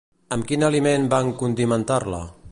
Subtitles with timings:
[0.35, 2.23] Amb quin aliment van condimentar-la?